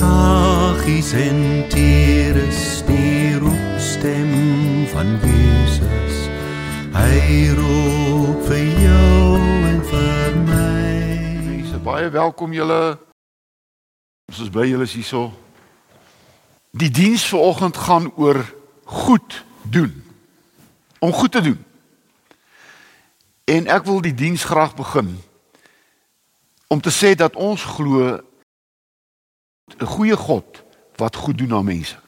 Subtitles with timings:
[0.00, 4.30] Sagies en teres die roepstem
[4.88, 6.14] van Jesus.
[6.94, 9.34] Hy roep vir jou
[9.68, 10.94] en vir my.
[11.50, 12.96] Mense, baie welkom julle.
[14.32, 15.26] Ons is by julle hierso.
[16.72, 18.40] Die diens vanoggend gaan oor
[19.04, 19.92] goed doen.
[21.04, 21.60] Om goed te doen.
[23.44, 25.12] En ek wil die diens graag begin
[26.72, 28.16] om te sê dat ons glo
[29.78, 30.62] 'n goeie God
[30.96, 31.98] wat goed doen aan mense.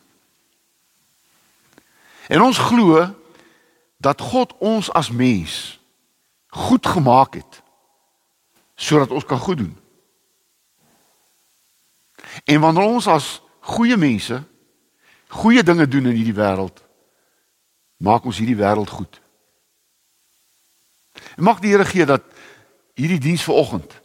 [2.28, 3.14] En ons glo
[3.96, 5.80] dat God ons as mens
[6.48, 7.62] goed gemaak het
[8.74, 9.78] sodat ons kan goed doen.
[12.44, 14.42] En wanneer ons as goeie mense
[15.28, 16.82] goeie dinge doen in hierdie wêreld,
[17.96, 19.20] maak ons hierdie wêreld goed.
[21.36, 22.24] En mag die Here gee dat
[22.94, 24.00] hierdie diens vanoggend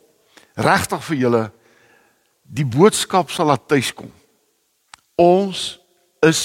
[0.56, 1.44] regtig vir julle
[2.48, 4.12] die boodskap sal laat tuiskom.
[5.20, 5.78] Ons
[6.24, 6.42] is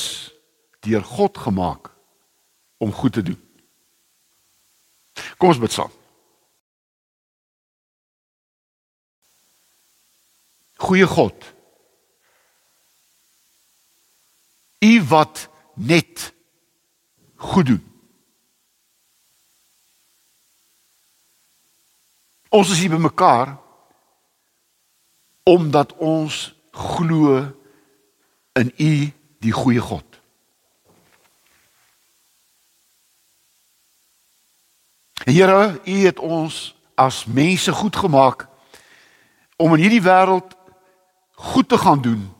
[0.83, 1.91] deur God gemaak
[2.83, 3.39] om goed te doen.
[5.39, 5.93] Kom ons bid saam.
[10.83, 11.47] Goeie God.
[14.83, 15.47] U wat
[15.79, 16.33] net
[17.39, 17.83] goed doen.
[22.53, 23.55] Ons is hier bymekaar
[25.43, 27.53] omdat ons glo
[28.53, 30.05] in U die goeie God.
[35.25, 38.47] Here, U het ons as mense goed gemaak
[39.57, 40.57] om in hierdie wêreld
[41.33, 42.31] goed te gaan doen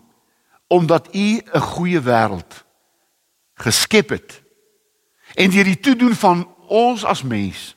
[0.67, 2.65] omdat U 'n goeie wêreld
[3.55, 4.43] geskep het.
[5.35, 7.77] En deur die toedoen van ons as mens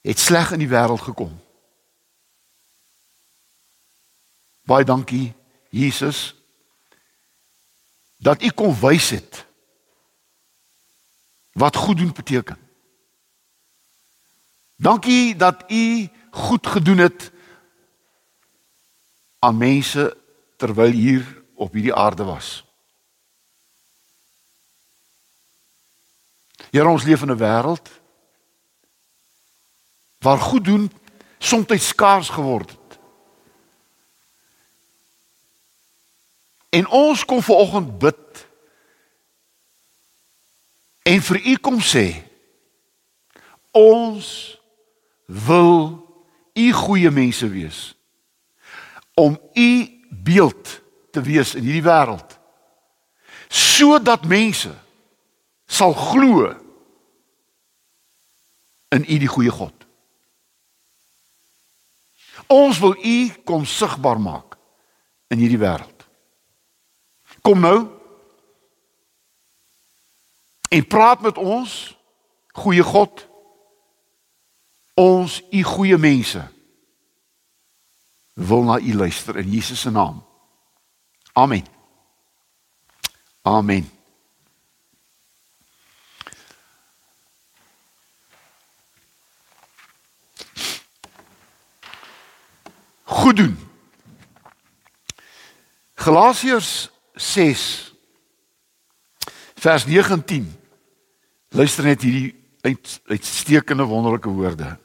[0.00, 1.40] het sleg in die wêreld gekom.
[4.70, 5.32] Baie dankie
[5.68, 6.34] Jesus
[8.16, 9.46] dat u kom wys het
[11.52, 12.58] wat goed doen beteken.
[14.76, 17.30] Dankie dat u goed gedoen het
[19.38, 20.16] aan mense
[20.56, 22.64] terwyl hier op hierdie aarde was.
[26.70, 27.88] Here ons leef in 'n wêreld
[30.18, 30.92] waar goed doen
[31.38, 32.79] soms skaars geword het.
[36.70, 38.46] En ons kom ver oggend bid.
[41.02, 42.06] En vir u kom sê
[43.74, 44.26] ons
[45.26, 45.98] wil
[46.58, 47.80] u goeie mense wees
[49.14, 49.70] om u
[50.10, 50.80] beeld
[51.10, 52.38] te wees in hierdie wêreld
[53.50, 54.70] sodat mense
[55.70, 56.50] sal glo
[58.90, 59.74] in u die goeie God.
[62.50, 64.56] Ons wil u kom sigbaar maak
[65.30, 65.99] in hierdie wêreld.
[67.40, 67.88] Kom nou.
[70.68, 71.96] En praat met ons,
[72.52, 73.26] goeie God.
[74.94, 76.48] Ons u goeie mense
[78.32, 80.26] wil na u luister in Jesus se naam.
[81.32, 81.66] Amen.
[83.42, 83.90] Amen.
[93.04, 93.68] Goed doen.
[95.94, 97.94] Galasiërs 6
[99.60, 100.46] vers 19
[101.48, 104.76] luister net hierdie uit uitstekende wonderlike woorde.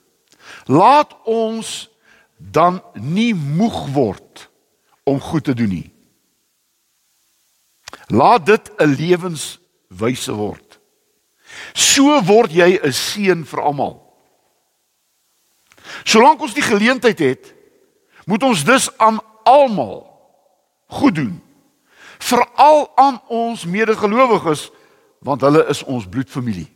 [0.66, 1.90] Laat ons
[2.38, 4.48] dan nie moeg word
[5.04, 5.92] om goed te doen nie.
[8.08, 10.80] Laat dit 'n lewenswyse word.
[11.74, 14.02] So word jy 'n seën vir almal.
[16.04, 17.54] Solank ons die geleentheid het
[18.26, 20.10] moet ons dus aan almal
[20.88, 21.45] goed doen
[22.20, 24.70] veral aan ons medegelowiges
[25.26, 26.68] want hulle is ons bloedfamilie.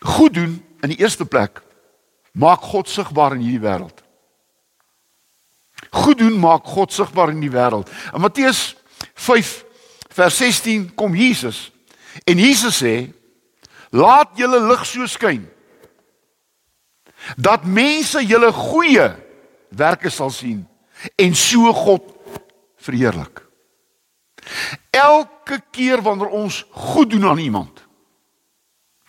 [0.00, 1.62] Goed doen in die eerste plek
[2.32, 4.02] maak God sigbaar in hierdie wêreld.
[5.90, 7.88] Goed doen maak God sigbaar in die wêreld.
[8.14, 8.76] In Matteus
[9.14, 9.54] 5
[10.10, 11.70] vers 16 kom Jesus
[12.24, 13.12] en Jesus sê:
[13.90, 15.48] "Laat julle lig so skyn
[17.36, 19.10] dat mense julle goeie
[19.68, 20.66] werke sal sien
[21.16, 22.02] en so God
[22.80, 23.42] verheerlik.
[24.90, 27.84] Elke keer wanneer ons goed doen aan iemand,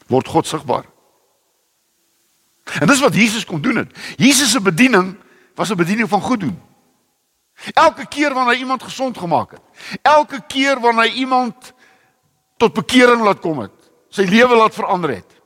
[0.08, 0.86] word God sigbaar.
[2.80, 3.96] En dis wat Jesus kon doen het.
[4.18, 5.16] Jesus se bediening
[5.56, 6.62] was 'n bediening van goed doen.
[7.74, 9.62] Elke keer wanneer hy iemand gesond gemaak het,
[10.02, 11.74] elke keer wanneer hy iemand
[12.58, 15.42] tot bekering laat kom het, sy lewe laat verander het,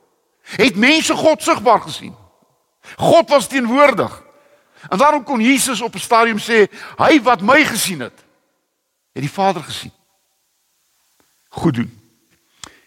[0.46, 2.14] Het mense God sigbaar gesien?
[2.96, 4.22] God was teenwoordig.
[4.88, 8.24] En daarom kon Jesus op 'n stadium sê, hy wat my gesien het,
[9.12, 9.92] het die Vader gesien.
[11.48, 12.00] Goed doen.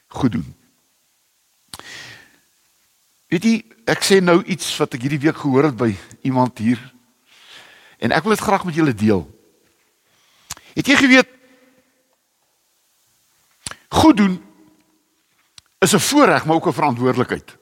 [0.07, 0.55] Goed doen.
[3.27, 6.81] Weet jy, ek sê nou iets wat ek hierdie week gehoor het by iemand hier.
[7.97, 9.21] En ek wil dit graag met julle deel.
[10.73, 11.27] Het jy geweet
[13.89, 14.39] goed doen
[15.79, 17.58] is 'n voorreg maar ook 'n verantwoordelikheid.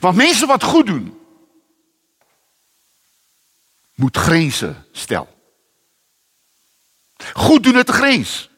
[0.00, 1.20] Want mense wat goed doen
[3.94, 5.28] moet grense stel.
[7.32, 8.50] Goed doen het 'n grens.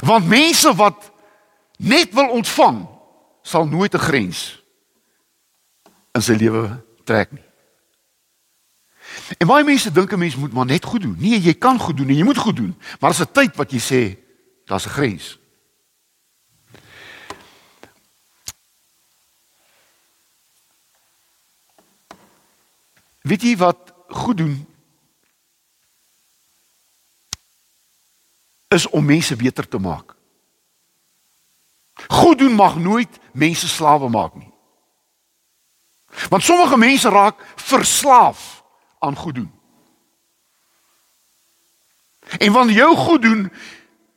[0.00, 1.12] Want mense wat
[1.76, 2.88] net wil ontvang,
[3.42, 4.62] sal nooit 'n grens
[6.12, 7.46] in sy lewe trek nie.
[9.38, 11.16] En baie mense dink 'n mens moet maar net goed doen.
[11.18, 13.70] Nee, jy kan goed doen en jy moet goed doen, maar as 'n tyd wat
[13.70, 14.18] jy sê,
[14.64, 15.38] daar's 'n grens.
[23.28, 24.56] Weet jy wat goed doen
[28.68, 30.14] is om mense beter te maak.
[32.08, 34.52] Goed doen mag nooit mense slawe maak nie.
[36.28, 38.64] Want sommige mense raak verslaaf
[38.98, 39.52] aan goed doen.
[42.38, 43.52] En wanneer jou goed doen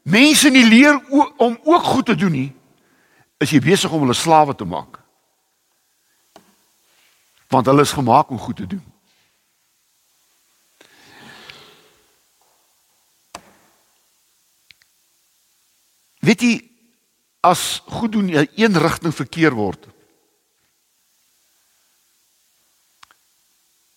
[0.01, 1.03] mense nie leer
[1.37, 2.55] om ook goed te doen nie,
[3.37, 4.99] is jy besig om hulle slawe te maak.
[7.47, 8.90] Want hulle is gemaak om goed te doen.
[16.21, 16.55] Weet jy
[17.41, 19.87] as goed doen in een rigting verkeer word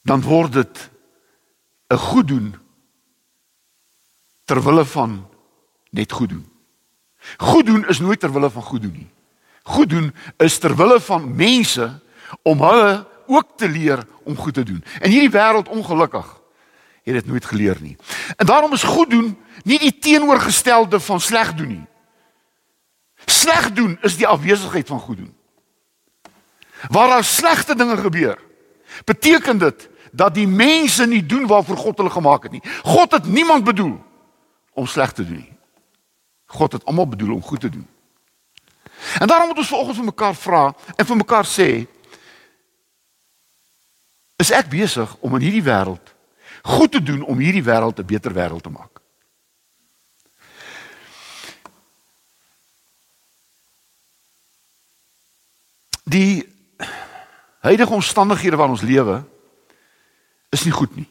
[0.05, 0.91] dan word dit
[1.88, 2.55] 'n goed doen
[4.44, 5.26] ter wille van
[5.91, 6.47] net goed doen.
[7.37, 9.11] Goed doen is nooit ter wille van goed doen nie.
[9.62, 12.00] Goed doen is ter wille van mense
[12.43, 14.85] om hulle ook te leer om goed te doen.
[15.00, 16.41] In hierdie wêreld ongelukkig
[17.03, 17.97] het dit nooit geleer nie.
[18.37, 21.87] En daarom is goed doen nie die teenoorgestelde van sleg doen nie.
[23.25, 25.35] Sleg doen is die afwesigheid van goed doen.
[26.88, 28.38] Waar daar slegte dinge gebeur,
[29.05, 32.62] beteken dit dat die mense nie doen waarvoor God hulle gemaak het nie.
[32.82, 33.99] God het niemand bedoel
[34.73, 35.53] om sleg te doen nie.
[36.47, 37.87] God het almal bedoel om goed te doen.
[39.19, 41.69] En daarom moet ons vanoggend vir mekaar vra en vir mekaar sê
[44.37, 46.15] is ek besig om in hierdie wêreld
[46.65, 48.94] goed te doen om hierdie wêreld 'n beter wêreld te maak.
[56.15, 56.45] Die
[57.65, 59.19] huidige omstandighede waarin ons lewe
[60.55, 61.09] is nie goed nie.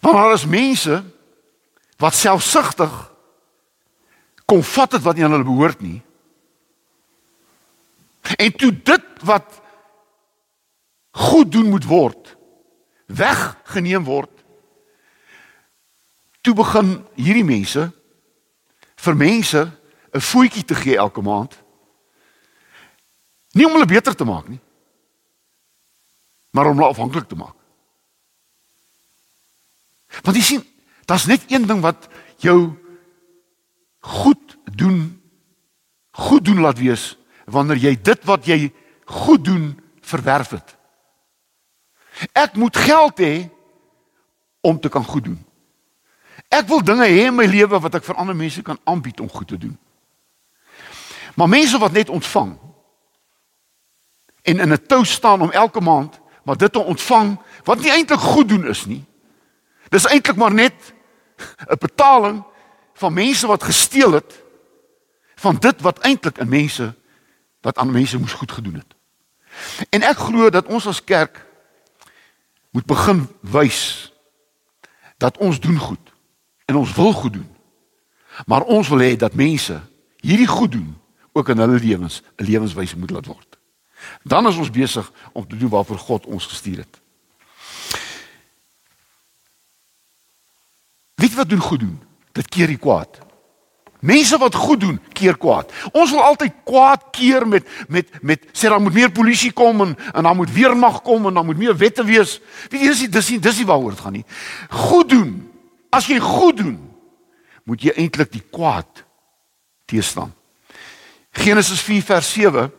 [0.00, 1.02] Maar daar is mense
[2.00, 2.92] wat selfsugtig
[4.48, 6.00] kom vat dit wat nie aan hulle behoort nie.
[8.38, 9.60] En toe dit wat
[11.10, 12.36] goed doen moet word
[13.10, 14.30] weggeneem word
[16.40, 17.88] toe begin hierdie mense
[19.04, 19.60] vir mense
[20.14, 21.58] 'n voetjie te gee elke maand
[23.52, 24.60] Nie om hulle beter te maak nie.
[26.50, 27.56] Maar om hulle afhanklik te maak.
[30.22, 30.62] Want jy sien,
[31.06, 32.08] daar's net een ding wat
[32.42, 32.72] jou
[34.00, 35.20] goed doen
[36.10, 37.16] goed doen laat wees
[37.50, 38.58] wanneer jy dit wat jy
[39.04, 39.72] goed doen
[40.04, 40.76] verwerf het.
[42.36, 43.34] Ek moet geld hê
[44.60, 45.38] om te kan goed doen.
[46.50, 49.30] Ek wil dinge hê in my lewe wat ek vir ander mense kan aanbied om
[49.30, 49.76] goed te doen.
[51.34, 52.56] Maar mense wat net ontvang,
[54.50, 58.20] en in 'n tou staan om elke maand maar dit te ontvang wat nie eintlik
[58.20, 59.04] goed doen is nie.
[59.88, 60.74] Dis eintlik maar net
[61.72, 62.44] 'n betaling
[62.94, 64.42] van mense wat gesteel het
[65.34, 66.94] van dit wat eintlik in mense
[67.60, 68.94] wat aan mense moes goed gedoen het.
[69.88, 71.46] En ek glo dat ons as kerk
[72.70, 74.12] moet begin wys
[75.16, 76.12] dat ons doen goed
[76.64, 77.56] en ons wil goed doen.
[78.46, 79.80] Maar ons wil hê dat mense
[80.20, 80.96] hierdie goed doen
[81.32, 83.49] ook in hulle lewens 'n lewenswyse moet laat word.
[84.22, 87.00] Dan is ons besig om te doen waarvoor God ons gestuur het.
[91.20, 91.98] Weet wat doen goed doen?
[92.32, 93.20] Dit keer die kwaad.
[94.00, 95.72] Mense wat goed doen, keer kwaad.
[95.92, 99.96] Ons wil altyd kwaad keer met met met sê dan moet meer polisie kom en
[100.12, 102.38] en dan moet weermag kom en dan moet meer wette wees.
[102.70, 104.24] Weet jy dis dis dis, dis nie waaroor dit gaan nie.
[104.70, 105.34] Goed doen.
[105.92, 106.78] As jy goed doen,
[107.68, 109.04] moet jy eintlik die kwaad
[109.84, 110.32] teëstaan.
[111.30, 112.70] Genesis 4 vers 7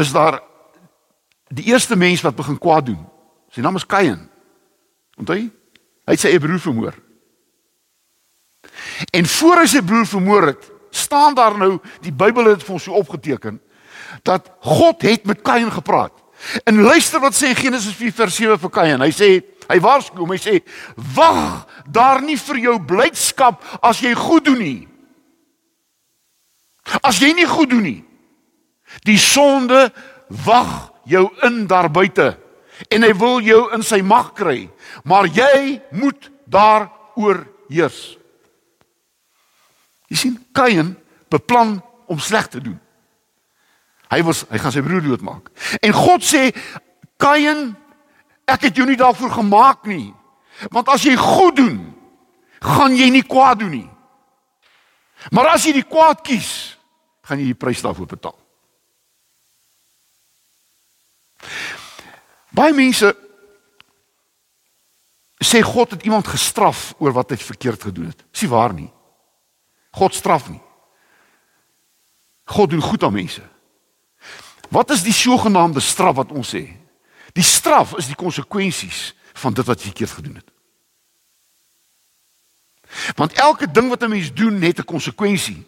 [0.00, 0.40] is daar
[1.54, 3.00] die eerste mens wat begin kwaad doen.
[3.54, 4.26] Sy naam is Kain.
[5.18, 5.48] Onthou jy?
[6.04, 6.96] Hy het sy eie broer vermoor.
[9.14, 12.86] En voor hy sy broer vermoor het, staan daar nou die Bybel het vir ons
[12.86, 13.60] so opgeteken
[14.26, 16.14] dat God het met Kain gepraat.
[16.66, 19.02] En luister wat sê Genesis 4 vers 7 vir Kain.
[19.02, 19.30] Hy sê
[19.64, 20.60] hy waarsku hom, hy sê:
[21.16, 24.88] "Wag daar nie vir jou blydskap as jy goed doen nie.
[27.00, 28.04] As jy nie goed doen nie.
[29.02, 29.92] Die sonde
[30.28, 32.36] wag jou in daar buite
[32.90, 34.68] en hy wil jou in sy mag kry,
[35.04, 38.16] maar jy moet daaroor heers."
[40.08, 40.94] Jy sien, Kain
[41.32, 42.78] beplan om sleg te doen.
[44.12, 45.48] Hy was hy gaan sy broer doodmaak.
[45.82, 46.50] En God sê,
[47.18, 47.72] Kain,
[48.46, 50.12] ek het jou nie daarvoor gemaak nie.
[50.70, 51.78] Want as jy goed doen,
[52.62, 53.90] gaan jy nie kwaad doen nie.
[55.34, 56.76] Maar as jy die kwaad kies,
[57.24, 58.36] gaan jy die prys daarvoor betaal.
[62.50, 63.16] Baie mense
[65.44, 68.24] sê God het iemand gestraf oor wat hy verkeerd gedoen het.
[68.30, 68.90] Dis nie waar nie.
[69.90, 70.62] God straf nie.
[72.44, 73.42] God doen goed aan mense.
[74.68, 76.64] Wat is die sogenaamde straf wat ons sê?
[77.34, 80.50] Die straf is die konsekwensies van dit wat jy verkeerd gedoen het.
[83.18, 85.66] Want elke ding wat 'n mens doen, het 'n konsekwensie.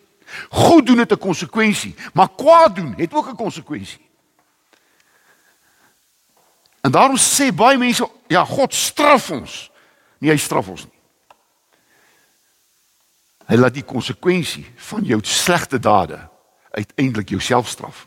[0.50, 4.05] Goed doen het 'n konsekwensie, maar kwaad doen het ook 'n konsekwensie.
[6.86, 9.54] En daarom sê baie mense, ja, God straf ons.
[10.22, 10.94] Nee, hy straf ons nie.
[13.46, 16.20] Hy laat die konsekwensie van jou slegte dade
[16.70, 18.04] uiteindelik jouself straf.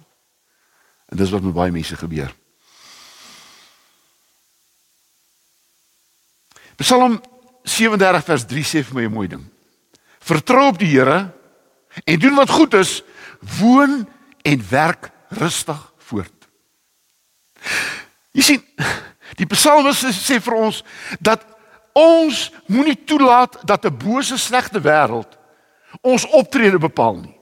[1.11, 2.31] En dis wat met baie mense gebeur.
[6.79, 7.19] Psalm
[7.67, 9.43] 37 vers 3 sê vir my 'n mooi ding.
[10.23, 11.33] Vertrou op die Here
[12.05, 13.03] en doen wat goed is,
[13.59, 14.07] woon
[14.41, 16.47] en werk rustig voort.
[18.39, 18.61] Jy sien,
[19.35, 20.79] die psalmis sê vir ons
[21.19, 21.43] dat
[21.97, 25.35] ons moenie toelaat dat 'n bose slegte wêreld
[26.01, 27.35] ons optrede bepaal nie.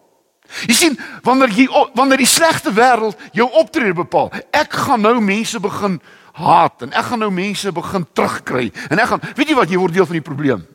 [0.67, 5.59] Jy sien, wanneer jy wanneer die slegte wêreld jou optrede bepaal, ek gaan nou mense
[5.59, 6.01] begin
[6.33, 9.77] haat en ek gaan nou mense begin terugkry en ek gaan weet jy wat jy
[9.77, 10.67] word deel van die probleem.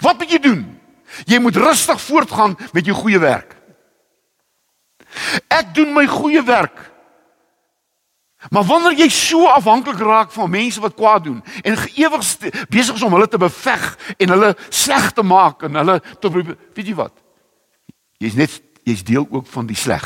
[0.00, 0.62] Wat moet jy doen?
[1.26, 3.56] Jy moet rustig voortgaan met jou goeie werk.
[5.48, 6.95] Ek doen my goeie werk.
[8.50, 12.22] Maar wanneer jy so afhanklik raak van mense wat kwaad doen en ewig
[12.68, 13.86] besig is om hulle te beveg
[14.16, 17.14] en hulle sleg te maak en hulle tot weet jy wat?
[18.22, 20.04] Jy's net jy's deel ook van die sleg.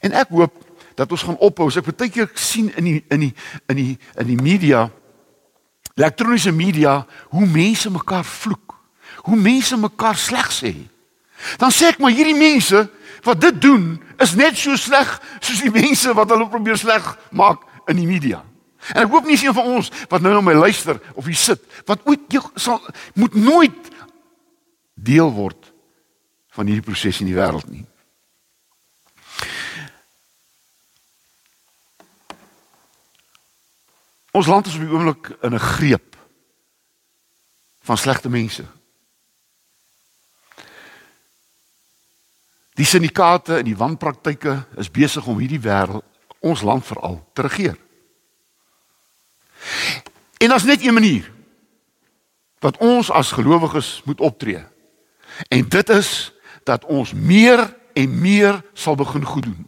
[0.00, 0.54] En ek hoop
[0.98, 1.70] dat ons gaan ophou.
[1.70, 3.34] Ek baie keer sien in die in die
[3.70, 4.88] in die in die media
[5.98, 7.00] elektroniese media
[7.34, 8.76] hoe mense mekaar vloek.
[9.26, 10.74] Hoe mense mekaar sleg sê.
[11.58, 12.84] Dan sê ek maar hierdie mense
[13.22, 17.64] wat dit doen is net so sleg soos die mense wat hulle probeer sleg maak
[17.88, 18.44] in die media.
[18.94, 21.62] En ek hoop nie een van ons wat nou na my luister of hier sit
[21.88, 22.80] wat ooit jy sal
[23.18, 23.92] moet nooit
[24.94, 25.72] deel word
[26.56, 27.84] van hierdie proses in die wêreld nie.
[34.38, 36.16] Ons land is op die oomblik in 'n greep
[37.82, 38.64] van slegte mense.
[42.78, 46.04] Die syndikaate en die wanpraktyke is besig om hierdie wêreld,
[46.38, 47.74] ons land veral, te regeer.
[50.38, 51.26] En daar's net een manier
[52.62, 54.62] wat ons as gelowiges moet optree.
[55.50, 56.30] En dit is
[56.66, 57.64] dat ons meer
[57.98, 59.66] en meer sal begin goed doen.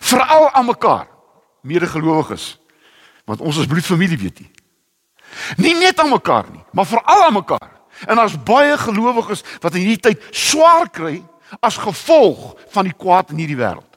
[0.00, 1.06] Veral aan mekaar,
[1.60, 2.58] medegelowiges,
[3.24, 4.48] want ons is bloedfamilie, weet jy.
[5.60, 7.70] Nie net aan mekaar nie, maar veral aan mekaar.
[8.08, 11.20] En daar's baie gelowiges wat in hierdie tyd swaar kry
[11.60, 13.90] as gevolg van die kwaad in hierdie wêreld.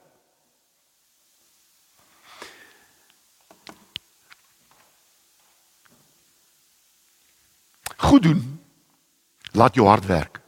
[7.97, 8.43] Goed doen.
[9.57, 10.41] Laat jou hart werk.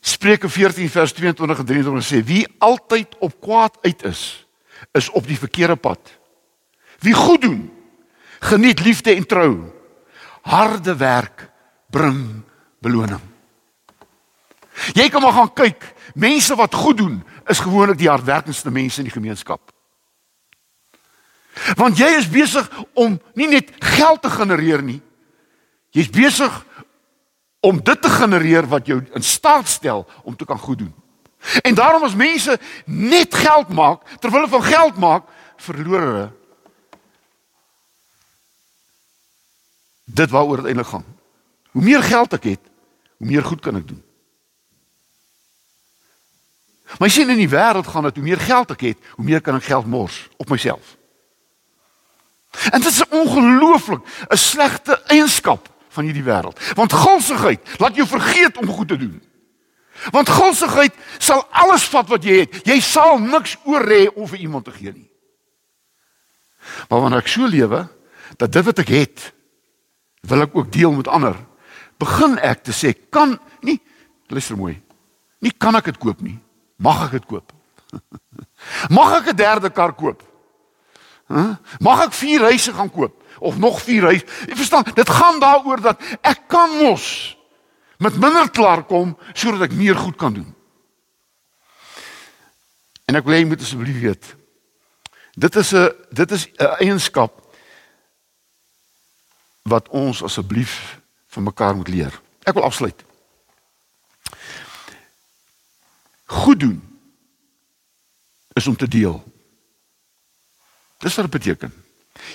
[0.00, 4.22] Spreuke 14 vers 22 en 23 sê wie altyd op kwaad uit is,
[4.96, 6.00] is op die verkeerde pad.
[7.04, 7.60] Wie goed doen,
[8.40, 9.52] geniet liefde en trou.
[10.42, 11.50] Harde werk
[11.90, 12.42] bring
[12.80, 13.29] beloning.
[14.94, 15.84] Jy kan maar gaan kyk,
[16.14, 19.60] mense wat goed doen, is gewoonlik die hardwerkendste mense in die gemeenskap.
[21.76, 25.00] Want jy is besig om nie net geld te genereer nie.
[25.90, 26.54] Jy's besig
[27.60, 30.94] om dit te genereer wat jou in staat stel om te kan goed doen.
[31.62, 35.24] En daarom as mense net geld maak, terwyl hulle van geld maak,
[35.60, 36.28] verloor hulle
[40.10, 41.04] dit waaroor dit eintlik gaan.
[41.70, 42.62] Hoe meer geld ek het,
[43.18, 44.00] hoe meer goed kan ek doen.
[46.98, 49.40] Maar jy sien in die wêreld gaan dit hoe meer geld ek het, hoe meer
[49.40, 50.96] kan ek geld mors op myself.
[52.70, 56.58] En dit is ongelooflik 'n slegte eienskap van hierdie wêreld.
[56.74, 59.22] Want gulsigheid laat jou vergeet om goed te doen.
[60.10, 62.66] Want gulsigheid sal alles vat wat jy het.
[62.66, 65.10] Jy sal niks oor hê om vir iemand te gee nie.
[66.88, 67.88] Maar wanneer ek so lewe
[68.36, 69.32] dat dit wat ek het
[70.20, 71.36] wil ek ook deel met ander,
[71.98, 73.80] begin ek te sê kan nie
[74.28, 74.76] luister mooi.
[75.40, 76.38] Nie kan ek dit koop nie.
[76.80, 77.52] Mag ek dit koop?
[78.96, 80.22] Mag ek 'n derde kar koop?
[81.28, 81.54] Huh?
[81.78, 84.26] Mag ek vier huise gaan koop of nog vier huise?
[84.48, 87.36] Jy verstaan, dit gaan daaroor dat ek kan mos
[88.00, 90.48] met minder klaar kom sodat ek meer goed kan doen.
[93.04, 94.24] En ek wil hê jy moet asseblief weet.
[95.36, 97.36] Dit is 'n dit is 'n eienskap
[99.62, 102.20] wat ons asseblief van mekaar moet leer.
[102.42, 103.04] Ek wil afsluit.
[106.30, 106.78] Goed doen
[108.52, 109.22] is om te deel.
[110.98, 111.72] Dis wat dit beteken.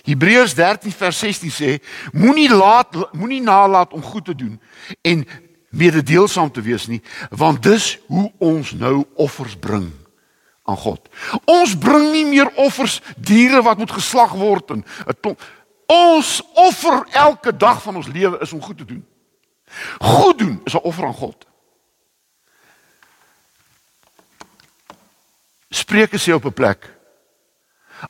[0.03, 1.71] Hebreërs 13 vers 16 sê
[2.11, 4.59] moenie laat moenie nalat om goed te doen
[5.01, 5.27] en
[5.69, 9.91] mededeelsaam te wees nie want dis hoe ons nou offers bring
[10.65, 11.09] aan God.
[11.45, 15.37] Ons bring nie meer offers diere wat moet geslag word en 'n
[15.85, 19.05] ons offer elke dag van ons lewe is om goed te doen.
[19.99, 21.45] Goed doen is 'n offer aan God.
[25.95, 26.91] Spreuke sê op 'n plek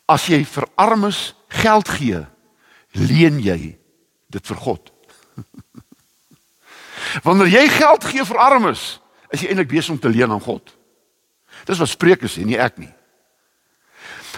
[0.10, 2.26] as jy vir armes geld gee,
[2.92, 3.78] leen jy
[4.28, 4.90] dit vir God.
[7.26, 9.00] Wanneer jy geld gee vir armes,
[9.30, 10.74] is jy eintlik besig om te leen aan God.
[11.70, 12.90] Dis wat Spreuke sê, nie ek nie.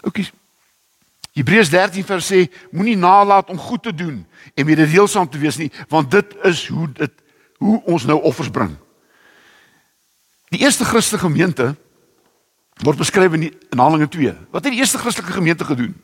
[0.04, 0.34] Oukies.
[1.32, 5.72] Hebreërs 13 vers sê moenie nalat om goed te doen en mededeelsaam te wees nie,
[5.88, 7.24] want dit is hoe dit
[7.64, 8.76] hoe ons nou offers bring.
[10.52, 11.78] Die eerste Christelike gemeente
[12.84, 14.34] word beskryf in, in Handelinge 2.
[14.52, 15.96] Wat het die eerste Christelike gemeente gedoen?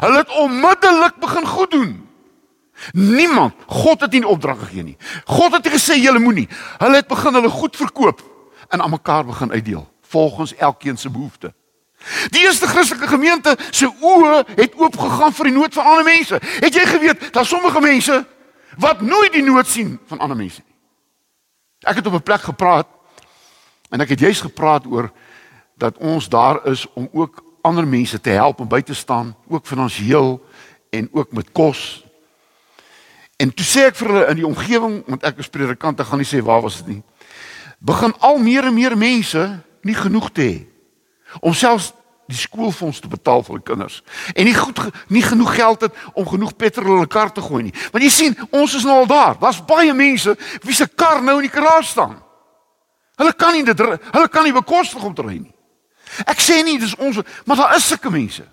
[0.00, 2.08] Hulle het onmiddellik begin goed doen.
[2.92, 4.96] Niemand, God het nie opdrag gegee nie.
[5.24, 6.48] God het gesê julle moenie.
[6.78, 8.22] Hulle het begin hulle goed verkoop
[8.68, 11.54] en aan mekaar begin uitdeel volgens elkeen se behoefte.
[12.30, 16.40] Die eerste Christelike gemeente se oë het oopgegaan vir die nood van ander mense.
[16.42, 18.24] Het jy geweet dat sommige mense
[18.78, 20.74] wat nooit die nood sien van ander mense nie.
[21.86, 22.88] Ek het op 'n plek gepraat
[23.90, 25.12] en ek het juis gepraat oor
[25.82, 29.66] dat ons daar is om ook ander mense te help om by te staan, ook
[29.66, 30.38] finansiëel
[30.90, 32.02] en ook met kos
[33.42, 36.20] En toe sê ek vir hulle in die omgewing, want ek is predikant, ek gaan
[36.22, 37.00] nie sê waar was dit nie.
[37.82, 39.40] Begin al meer en meer mense
[39.82, 40.60] nie genoeg te hê
[41.40, 41.88] om selfs
[42.28, 43.96] die skoolfonds te betaal vir hulle kinders.
[44.36, 44.78] En nie goed
[45.10, 47.74] nie genoeg geld het om genoeg petrol in hulle kar te gooi nie.
[47.90, 49.34] Want jy sien, ons is nou al daar.
[49.40, 52.14] Daar's baie mense wie se kar nou in die garage staan.
[53.18, 55.54] Hulle kan nie dit hulle kan nie bekostig om te ry nie.
[56.26, 58.44] Ek sê nie dis ons, maar daar is sulke mense.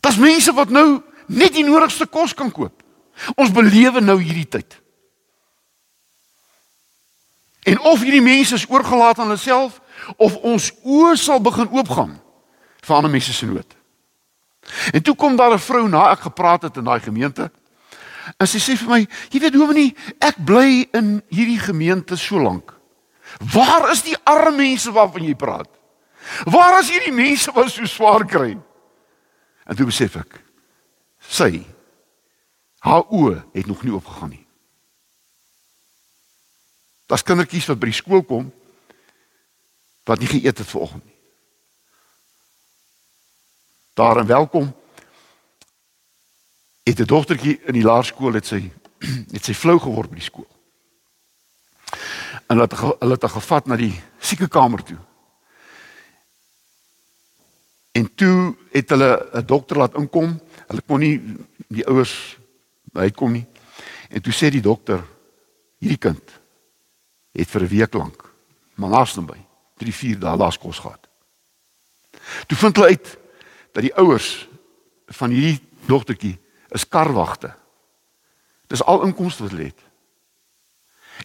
[0.00, 2.82] Daar's mense wat nou net die nodigste kos kan koop.
[3.36, 4.78] Ons belewe nou hierdie tyd.
[7.68, 9.80] En of hierdie mense is oorgelaat aan hulself
[10.16, 12.14] of ons oë sal begin oopgaan
[12.86, 13.74] vir ander mense se nood.
[14.92, 17.50] En toe kom daar 'n vrou na ek gepraat het in daai gemeente.
[18.36, 22.74] En sy sê vir my, jy weet Dominee, ek bly in hierdie gemeente so lank.
[23.52, 25.77] Waar is die arme mense waarvan jy praat?
[26.44, 28.58] Waar is hierdie mense wat so swaar kry?
[29.64, 30.40] En toe besef ek,
[31.18, 31.64] sy
[32.78, 34.44] Haar oë het nog nie oopgegaan nie.
[37.08, 38.52] Daar's kindertjies wat by die skool kom
[40.08, 41.16] wat nie geëet het vanoggend nie.
[43.98, 44.70] Daar en welkom.
[46.82, 48.72] Het 'n dogtertjie in die laerskool het sy
[49.34, 50.48] het sy flou geword by die skool.
[52.48, 54.98] En hulle het hulle het gevat na die siekekamer toe.
[57.92, 60.40] En toe het hulle 'n dokter laat inkom.
[60.66, 61.20] Hulle kon nie
[61.68, 62.38] die ouers
[62.92, 63.46] hy kom nie.
[64.08, 65.04] En toe sê die dokter
[65.78, 66.40] hierdie kind
[67.32, 68.24] het vir 'n week lank
[68.74, 69.38] malaas naby
[69.78, 71.08] 3 4 dae laas kos gehad.
[72.46, 73.18] Toe vind hulle uit
[73.72, 74.48] dat die ouers
[75.06, 76.38] van hierdie dogtertjie
[76.74, 77.54] is karwagte.
[78.66, 79.82] Dis al inkomste wat hulle het.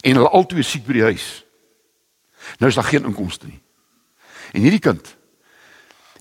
[0.02, 1.44] En hulle albei siek by die huis.
[2.60, 3.62] Nou is daar geen inkomste nie.
[4.54, 5.16] En hierdie kind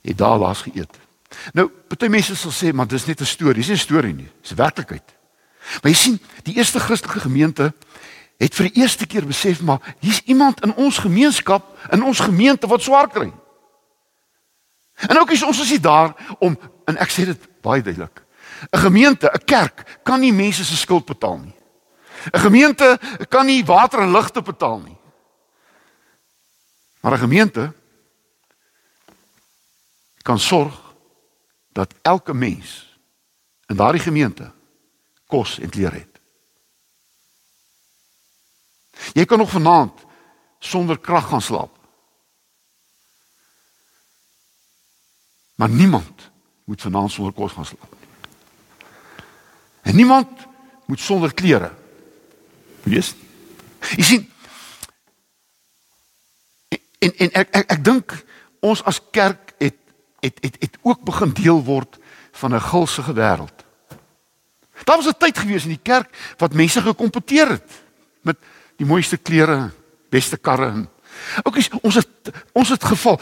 [0.02, 0.98] het daar laas geëet.
[1.52, 4.30] Nou, baie mense sal sê, maar dis net 'n storie, dis nie 'n storie nie,
[4.42, 5.14] dis werklikheid.
[5.82, 7.72] Maar jy sien, die eerste Christelike gemeente
[8.38, 12.66] het vir die eerste keer besef maar hier's iemand in ons gemeenskap, in ons gemeente
[12.66, 13.32] wat swaar kry.
[14.94, 18.22] En ook is ons is hier daar om en ek sê dit baie duidelik.
[18.70, 21.54] 'n Gemeente, 'n kerk kan nie mense se skuld betaal nie.
[22.32, 24.98] 'n Gemeente kan nie water en ligte betaal nie.
[27.00, 27.72] Maar 'n gemeente
[30.22, 30.94] kan sorg
[31.72, 32.98] dat elke mens
[33.66, 34.52] in daardie gemeente
[35.26, 36.20] kos en klere het.
[39.12, 40.00] Jy kan nog vanaand
[40.58, 41.78] sonder krag gaan slaap.
[45.54, 46.30] Maar niemand
[46.64, 47.96] moet vanaand sonder kos gaan slaap.
[49.82, 50.46] En niemand
[50.87, 51.74] moet sonder klere.
[52.82, 53.14] Wees.
[53.96, 54.32] Jy sien
[57.02, 58.14] en en ek ek, ek dink
[58.62, 59.51] ons as kerk
[60.22, 61.98] het het het ook begin deel word
[62.32, 63.58] van 'n gulsige wêreld.
[64.85, 67.70] Daar was 'n tyd gewees in die kerk wat mense gekompeteer het
[68.22, 68.38] met
[68.76, 69.70] die mooiste klere,
[70.08, 70.90] beste karre en
[71.42, 72.08] ook is ons het
[72.52, 73.20] ons het geval.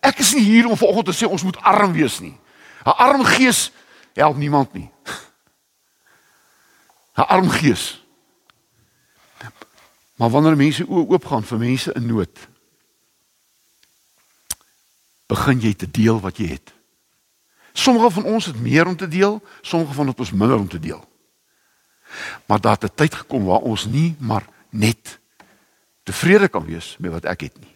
[0.00, 2.38] Ek is nie hier om vanoggend te sê ons moet arm wees nie.
[2.84, 3.72] 'n Arm gees
[4.14, 4.90] help niemand nie.
[7.16, 8.04] 'n Arm gees.
[10.14, 12.38] Maar wanneer mense oop gaan vir mense in nood,
[15.32, 16.72] begin jy te deel wat jy het.
[17.72, 21.00] Sommige van ons het meer om te deel, sommige van ons minder om te deel.
[22.46, 25.18] Maar daar het 'n tyd gekom waar ons nie maar net
[26.02, 27.74] tevrede kan wees met wat ek het nie.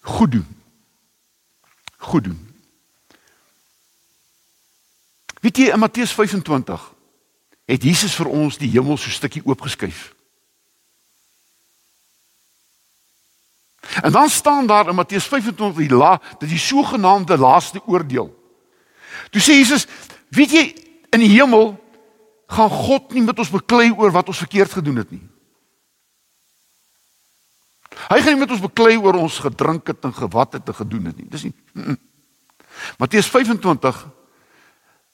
[0.00, 0.46] Goed doen.
[1.96, 2.54] Goed doen.
[5.40, 6.94] Weet jy in Matteus 25
[7.64, 10.15] het Jesus vir ons die hemel so stukkie oopgeskuif.
[14.02, 18.28] En dan staan daar in Matteus 25 die la, dit die sogenaamde laaste oordeel.
[19.30, 19.86] Toe sê Jesus,
[20.28, 20.64] weet jy
[21.10, 21.74] in die hemel
[22.46, 25.22] gaan God nie met ons beklei oor wat ons verkeerd gedoen het nie.
[28.06, 31.08] Hy gaan nie met ons beklei oor ons gedrink het en gewat het en gedoen
[31.10, 31.28] het nie.
[31.30, 31.54] Dis nie.
[31.72, 31.98] Mm -mm.
[32.98, 34.06] Matteus 25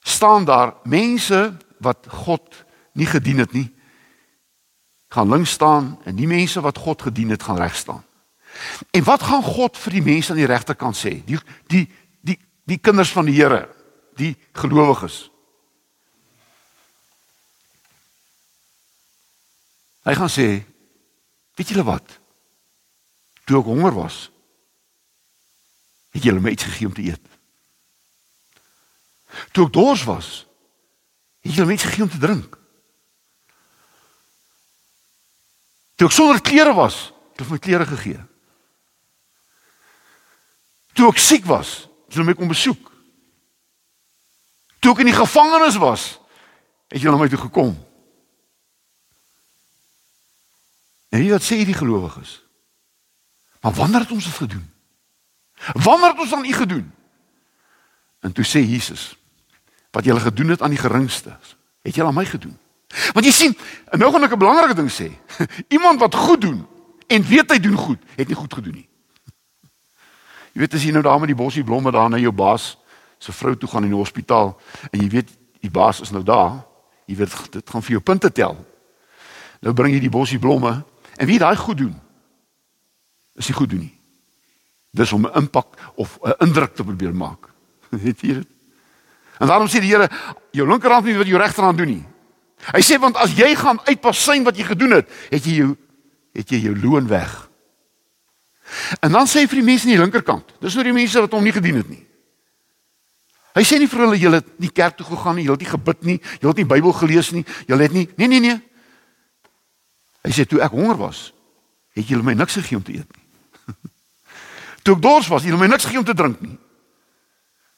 [0.03, 3.71] staan daar mense wat God nie gedien het nie
[5.13, 8.01] gaan links staan en die mense wat God gedien het gaan reg staan.
[8.91, 11.17] En wat gaan God vir die mense aan die regterkant sê?
[11.25, 11.39] Die
[11.71, 11.85] die
[12.21, 12.37] die
[12.69, 13.65] die kinders van die Here,
[14.19, 15.27] die gelowiges.
[20.03, 20.47] Hy gaan sê,
[21.55, 22.19] weet julle wat?
[23.47, 24.25] Toe ek honger was,
[26.13, 27.23] het julle my iets gegee om te eet.
[29.55, 30.33] Toe ek dors was,
[31.43, 32.59] het julle my iets gegee om te drink.
[35.95, 38.21] Toe ek sonder klere was, het hulle my klere gegee.
[40.93, 42.91] Toe ek siek was, het hulle my kom besoek.
[44.79, 46.19] Toe ek in die gevangenis was,
[46.93, 47.73] het hulle my toe gekom.
[51.13, 52.41] En wie wat sê die gelowiges?
[53.61, 54.65] Maar wanneer het ons dit gedoen?
[55.73, 56.91] Wanneer het ons aan u gedoen?
[58.19, 59.13] En toe sê Jesus,
[59.91, 61.37] wat julle gedoen het aan die geringste,
[61.81, 62.57] het julle aan my gedoen.
[63.13, 63.57] Want jy sien,
[63.91, 65.09] nou gaan ek 'n belangrike ding sê.
[65.75, 66.67] Iemand wat goed doen
[67.07, 68.89] en weet hy doen goed, het nie goed gedoen nie.
[70.53, 72.77] Jy weet as jy nou daar met die bossie blomme daar na jou baas
[73.17, 74.53] se vrou toe gaan in die hospitaal
[74.91, 75.31] en jy weet
[75.63, 76.61] die baas is nou daar,
[77.07, 78.57] jy weet dit gaan vir jou punte tel.
[79.63, 80.83] Nou bring jy die bossie blomme
[81.17, 81.95] en wie daai goed doen?
[83.39, 83.95] Is nie goed doen nie.
[84.93, 87.49] Dis om 'n impak of 'n indruk te probeer maak.
[87.89, 88.47] Weet jy dit?
[89.39, 90.09] En daarom sê die Here,
[90.51, 92.05] jou linkerhand nie wat jou regterhand doen nie.
[92.71, 95.75] Hy sê want as jy gaan uitpasyn wat jy gedoen het, het jy jou
[96.33, 97.49] het jy jou loon weg.
[98.99, 101.33] En dan sê hy vir die mense aan die linkerkant, dis nou die mense wat
[101.35, 102.03] hom nie gedien het nie.
[103.53, 105.73] Hy sê nie vir hulle julle het nie kerk toe gegaan nie, julle het nie
[105.73, 108.57] gebid nie, julle het nie Bybel gelees nie, julle het nie nee nee nee.
[110.23, 111.27] Hy sê toe ek honger was,
[111.93, 113.73] het julle my niks gegee om te eet nie.
[114.87, 116.55] toe ek dors was, het julle my niks gegee om te drink nie.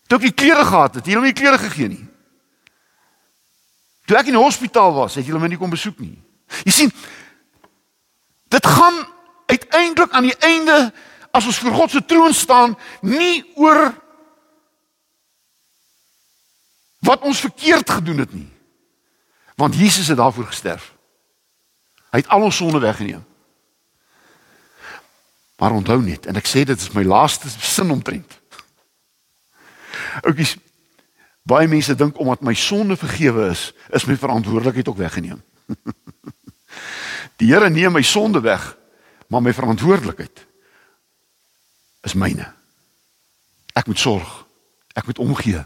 [0.07, 2.05] Toe ek nie klere gehad het, het julle my nie klere gegee nie.
[4.05, 6.13] Toe ek in die hospitaal was, het julle my nie kom besoek nie.
[6.63, 6.93] Jy sien,
[8.53, 9.01] dit gaan
[9.45, 10.93] uiteindelik aan die einde
[11.31, 13.93] as ons voor God se troon staan nie oor
[17.05, 18.49] wat ons verkeerd gedoen het nie.
[19.55, 20.93] Want Jesus het daarvoor gesterf.
[22.09, 23.25] Hy het al ons sonde weggeneem.
[25.55, 28.39] Maar onthou net en ek sê dit is my laaste sin omtrent.
[30.23, 30.55] Oukies
[31.45, 35.43] baie mense dink omdat my sonde vergewe is, is my verantwoordelikheid ook weggeneem.
[37.39, 38.73] Die Here neem my sonde weg
[39.35, 40.45] maar my verantwoordelikheid
[42.07, 42.45] is myne.
[43.75, 44.29] Ek moet sorg.
[44.95, 45.59] Ek moet omgee.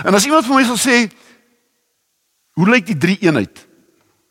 [0.00, 0.96] En as iemand vir my sal sê
[2.56, 3.60] hoe lyk die drie eenheid?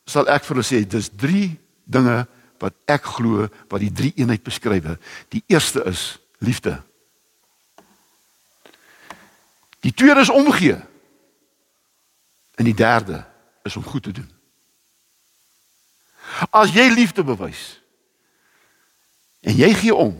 [0.09, 1.51] Sal ek vir hulle sê dis drie
[1.85, 2.23] dinge
[2.57, 4.95] wat ek glo wat die drie eenheid beskryf.
[5.29, 6.79] Die eerste is liefde.
[9.85, 10.79] Die tweede is omgee.
[12.57, 13.21] En die derde
[13.61, 14.36] is om goed te doen.
[16.51, 17.77] As jy liefde bewys
[19.47, 20.15] en jy gee om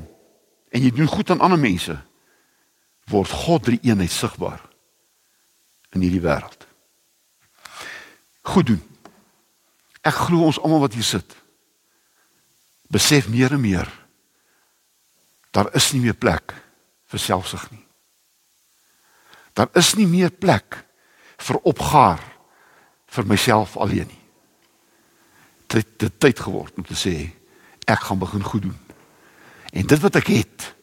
[0.72, 1.96] en jy doen goed aan ander mense,
[3.12, 4.62] word God drie eenheid sigbaar
[5.96, 6.68] in hierdie wêreld.
[8.48, 8.82] Goed doen.
[10.08, 11.36] Ek glo ons almal wat hier sit
[12.88, 13.90] besef meer en meer
[15.52, 16.54] daar is nie meer plek
[17.10, 17.84] vir selfsug nie.
[19.58, 20.78] Daar is nie meer plek
[21.42, 22.22] vir opgaar
[23.10, 24.24] vir myself alleen nie.
[25.68, 27.16] Dit het tyd geword om te sê
[27.88, 28.80] ek gaan begin goed doen.
[29.72, 30.74] En dit wat ek het,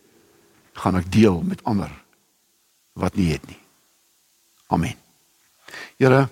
[0.73, 1.93] gaan ek deel met ander
[2.93, 3.59] wat nie het nie.
[4.67, 4.97] Amen.
[5.99, 6.29] Here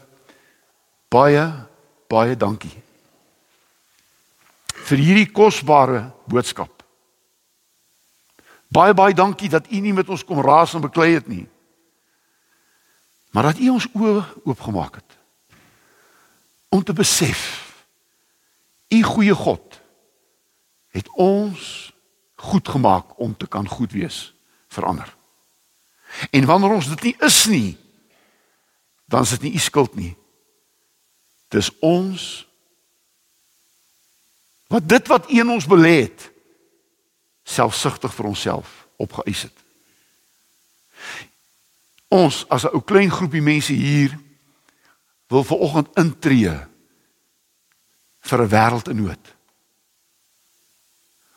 [1.13, 1.45] baie
[2.09, 2.73] baie dankie
[4.83, 6.83] vir hierdie kosbare boodskap.
[8.73, 11.45] Baie baie dankie dat u nie met ons kom raas en beklei het nie.
[13.33, 15.19] Maar dat u ons oë oopgemaak het
[16.73, 17.62] om te besef
[18.93, 19.81] u goeie God
[20.93, 21.93] het ons
[22.35, 24.35] goed gemaak om te kan goed wees
[24.69, 25.17] vir ander.
[26.31, 27.77] En wanneer ons dit nie is nie,
[29.09, 30.13] dan is dit nie u skuld nie.
[31.49, 32.47] Dis ons
[34.73, 36.29] wat dit wat een ons belê het
[37.45, 39.57] selfsugtig vir onsself opgeëis het.
[42.09, 44.19] Ons as 'n ou klein groepie mense hier
[45.29, 46.72] wil ver oggend intree
[48.23, 49.35] vir 'n wêreld in nood.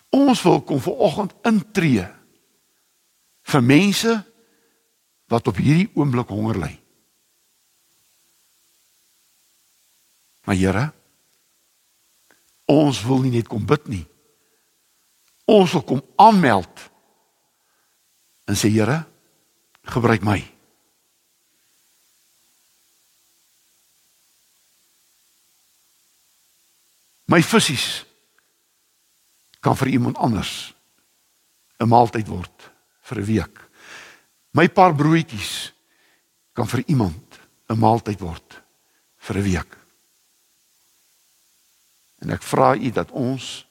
[0.10, 2.08] Ons wil kom ver oggend intree
[3.42, 4.14] vir mense
[5.28, 6.74] wat op hierdie oomblik honger ly.
[10.46, 10.94] Maar Here,
[12.66, 14.06] ons wil nie net kom bid nie.
[15.46, 16.90] Ons wil kom aanmeld
[18.46, 19.06] en sê Here,
[19.84, 20.55] gebruik my.
[27.36, 28.06] My visse
[29.60, 30.72] kan vir iemand anders
[31.84, 32.72] 'n maaltyd word
[33.04, 33.56] vir 'n week.
[34.54, 35.74] My paar broodjies
[36.54, 38.64] kan vir iemand 'n maaltyd word
[39.18, 39.78] vir 'n week.
[42.22, 43.66] En ek vra u dat ons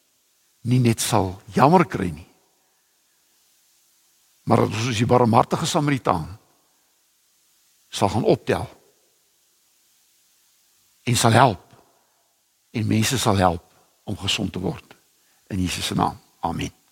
[0.60, 2.28] nie net sal jammer kry nie.
[4.44, 6.38] Maar dat ons as die barmhartige Samaritaan
[7.88, 8.68] sal gaan optel
[11.04, 11.63] en sal help
[12.74, 13.62] en mense sal help
[14.04, 14.96] om gesond te word
[15.46, 16.18] in Jesus se naam.
[16.40, 16.83] Amen.